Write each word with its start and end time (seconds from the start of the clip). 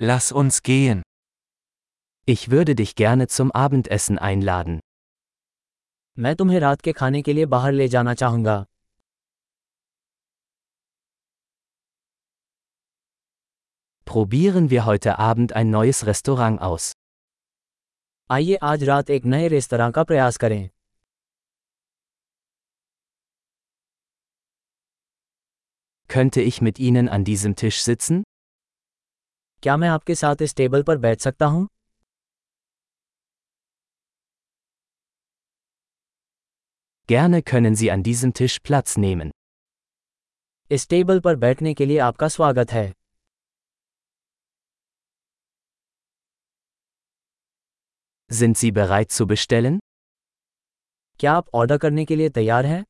Lass 0.00 0.30
uns 0.30 0.62
gehen. 0.62 1.02
Ich 2.24 2.50
würde 2.52 2.76
dich 2.76 2.94
gerne 2.94 3.26
zum 3.26 3.50
Abendessen 3.50 4.16
einladen. 4.16 4.78
मैं 6.18 6.34
तुम्हें 6.36 6.58
रात 6.60 6.80
के 6.82 6.92
खाने 6.92 7.22
के 7.22 7.32
लिए 7.32 7.46
बाहर 7.46 7.72
ले 7.72 7.88
जाना 7.88 8.14
चाहूंगा 8.14 8.64
Probieren 14.04 14.70
wir 14.70 14.84
heute 14.84 15.18
Abend 15.18 15.52
ein 15.52 15.70
neues 15.70 16.06
Restaurant 16.06 16.60
aus. 16.60 16.92
आइए 18.30 18.56
आज 18.70 18.84
रात 18.84 19.10
एक 19.10 19.24
नए 19.34 19.48
रेस्तरां 19.48 19.90
का 19.92 20.04
प्रयास 20.04 20.36
करें 20.36 20.68
Könnte 26.08 26.40
ich 26.40 26.60
mit 26.62 26.78
Ihnen 26.78 27.08
an 27.08 27.24
diesem 27.24 27.56
Tisch 27.56 27.82
sitzen? 27.82 28.22
क्या 29.62 29.76
मैं 29.76 29.88
आपके 29.88 30.14
साथ 30.14 30.42
इस 30.42 30.54
टेबल 30.56 30.82
पर 30.82 30.98
बैठ 30.98 31.20
सकता 31.20 31.46
हूँ 31.46 31.66
Gerne 37.08 37.40
können 37.50 37.76
Sie 37.80 37.90
an 37.90 38.02
diesem 38.06 38.32
Tisch 38.38 38.56
Platz 38.62 38.96
nehmen. 39.04 39.30
इस 40.70 40.88
टेबल 40.88 41.20
पर 41.20 41.36
बैठने 41.36 41.72
के 41.74 41.86
लिए 41.86 41.98
आपका 41.98 42.28
स्वागत 42.28 42.72
है 42.72 42.92
Sind 48.30 48.58
Sie 48.62 48.70
bereit 48.78 49.14
zu 49.18 49.26
bestellen? 49.32 49.78
क्या 51.20 51.32
आप 51.32 51.48
ऑर्डर 51.54 51.78
करने 51.78 52.04
के 52.04 52.16
लिए 52.16 52.28
तैयार 52.28 52.66
हैं 52.66 52.84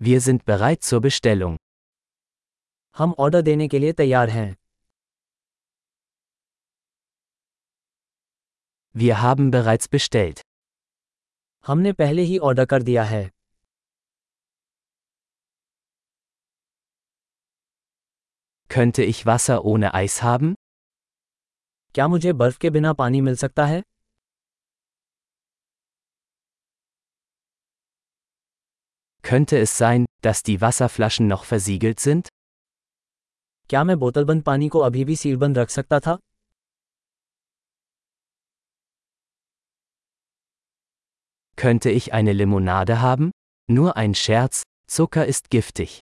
Wir 0.00 0.20
sind 0.20 0.44
bereit 0.44 0.82
zur 0.82 1.00
Bestellung. 1.06 1.56
हम 2.96 3.12
ऑर्डर 3.18 3.42
देने 3.42 3.68
के 3.68 3.78
लिए 3.78 3.92
तैयार 3.92 4.30
हैं 4.30 4.54
Wir 8.94 9.16
haben 9.22 9.50
bereits 9.56 9.90
bestellt. 9.96 10.40
हमने 11.66 11.92
पहले 11.92 12.22
ही 12.22 12.38
ऑर्डर 12.48 12.66
कर 12.66 12.82
दिया 12.82 13.04
है 13.04 13.22
Könnte 18.70 19.04
ich 19.04 19.26
Wasser 19.26 19.58
ohne 19.64 19.94
Eis 19.94 20.22
haben? 20.22 20.54
क्या 21.94 22.06
मुझे 22.08 22.32
बर्फ 22.32 22.58
के 22.58 22.70
बिना 22.70 22.92
पानी 22.92 23.20
मिल 23.20 23.36
सकता 23.36 23.66
है 23.66 23.82
Könnte 29.24 29.58
es 29.58 29.78
sein, 29.78 30.06
dass 30.22 30.42
die 30.42 30.60
Wasserflaschen 30.60 31.26
noch 31.26 31.44
versiegelt 31.44 32.00
sind? 32.00 32.28
क्या 33.68 33.84
मैं 33.84 33.98
बोतलबंद 33.98 34.42
पानी 34.42 34.68
को 34.68 34.78
अभी 34.78 35.04
भी 35.04 35.16
सीलबंद 35.16 35.58
रख 35.58 35.70
सकता 35.70 36.00
था 36.00 36.18
Könnte 41.58 41.90
ich 41.90 42.12
eine 42.14 42.32
Limonade 42.32 43.00
haben? 43.00 43.30
Nur 43.70 43.96
ein 43.96 44.14
Scherz, 44.14 44.62
Zucker 44.88 45.26
ist 45.26 45.50
giftig. 45.50 45.98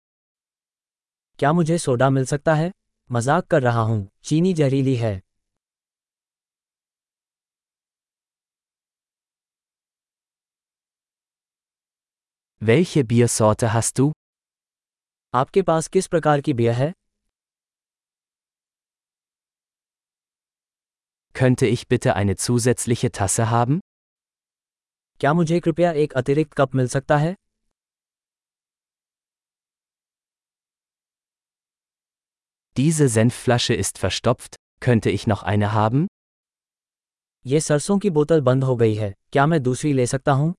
क्या 1.39 1.51
मुझे 1.53 1.77
सोडा 1.77 2.09
मिल 2.09 2.25
सकता 2.25 2.53
है 2.55 2.71
मजाक 3.11 3.45
कर 3.47 3.61
रहा 3.61 3.81
हूँ 3.81 4.07
चीनी 4.23 4.53
जहरीली 4.53 4.95
है 4.95 5.21
Welche 12.63 13.03
Biersorte 13.03 13.73
hast 13.73 13.97
du? 13.99 14.11
आपके 15.33 15.61
पास 15.61 15.87
किस 15.87 16.07
प्रकार 16.07 16.41
की 16.41 16.53
बियर 16.53 16.73
है 16.73 16.91
Könnte 21.35 21.67
ich 21.67 21.87
bitte 21.87 22.15
eine 22.15 22.35
zusätzliche 22.35 23.11
Tasse 23.11 23.49
haben? 23.51 23.79
क्या 25.19 25.33
मुझे 25.33 25.59
कृपया 25.59 25.91
एक 26.03 26.13
अतिरिक्त 26.13 26.53
कप 26.57 26.75
मिल 26.75 26.87
सकता 26.87 27.17
है 27.17 27.35
Diese 32.77 33.07
Senfflasche 33.09 33.73
ist 33.73 33.97
verstopft, 33.97 34.55
könnte 34.79 35.09
ich 35.09 35.27
noch 35.27 35.43
eine 35.43 35.73
haben? 35.73 36.07
ये 37.45 37.59
सरसों 37.59 37.97
की 37.99 38.09
बोतल 38.09 38.41
बंद 38.41 38.63
हो 38.63 38.75
गई 38.75 38.95
है 38.95 39.13
क्या 39.31 39.45
मैं 39.47 39.61
दूसरी 39.63 39.93
ले 39.93 40.05
सकता 40.07 40.31
हूँ 40.31 40.53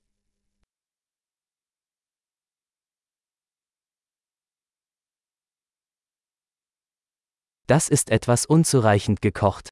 Das 7.66 7.88
ist 7.88 8.10
etwas 8.10 8.46
unzureichend 8.46 9.20
gekocht. 9.22 9.68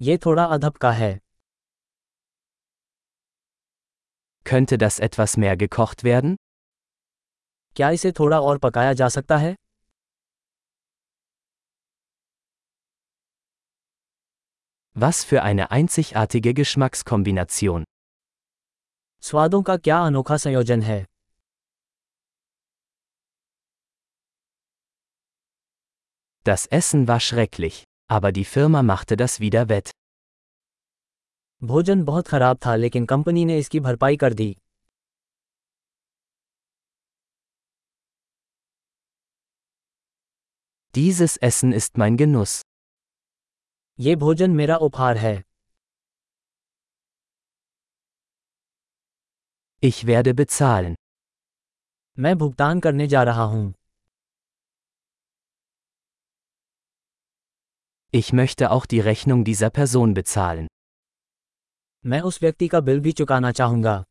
ये 0.00 0.16
थोड़ा 0.18 0.44
अधब 0.44 0.76
का 0.76 0.90
है 0.92 1.18
Könnte 4.44 4.78
das 4.78 4.98
etwas 5.08 5.36
mehr 5.36 5.56
gekocht 5.56 6.04
werden? 6.04 6.36
क्या 7.76 7.90
इसे 7.90 8.12
थोड़ा 8.12 8.40
और 8.40 8.58
पकाया 8.58 8.92
जा 8.92 9.08
सकता 9.08 9.36
है 9.36 9.54
Was 14.96 15.24
für 15.24 15.42
eine 15.42 15.70
einzigartige 15.70 16.54
Geschmackskombination. 16.54 17.84
स्वादों 19.22 19.62
का 19.62 19.76
क्या 19.76 19.98
अनोखा 20.06 20.36
संयोजन 20.36 20.82
है 20.82 21.04
Das 26.46 26.66
Essen 26.66 27.08
war 27.08 27.20
schrecklich, 27.20 27.84
aber 28.08 28.32
die 28.32 28.44
Firma 28.44 28.82
machte 28.82 29.16
das 29.16 29.40
wieder 29.40 29.68
wett. 29.68 29.90
भोजन 31.62 32.04
बहुत 32.04 32.28
खराब 32.28 32.58
था 32.66 32.74
लेकिन 32.76 33.06
कंपनी 33.06 33.44
ने 33.44 33.58
इसकी 33.58 33.80
भरपाई 33.80 34.16
कर 34.16 34.34
दी 34.34 34.54
Dieses 40.94 41.36
Essen 41.48 41.72
ist 41.72 41.98
mein 41.98 42.16
Genuss. 42.16 42.62
ये 43.98 44.16
भोजन 44.16 44.50
मेरा 44.50 44.76
उपहार 44.76 45.16
है 45.16 45.34
Ich 49.82 50.04
werde 50.06 50.34
bezahlen. 50.40 50.94
मैं 52.18 52.36
भुगतान 52.38 52.80
करने 52.80 53.06
जा 53.06 53.22
रहा 53.22 53.42
हूँ 53.42 53.74
Ich 58.16 58.32
möchte 58.32 58.70
auch 58.70 58.86
die 58.86 59.00
Rechnung 59.00 59.44
dieser 59.44 59.70
Person 59.70 60.14
bezahlen. 60.14 60.66
मैं 62.06 62.20
उस 62.20 62.38
व्यक्ति 62.42 62.68
का 62.68 62.80
बिल 62.80 63.00
भी 63.00 63.12
चुकाना 63.12 63.50
चाहूंगा 63.52 64.04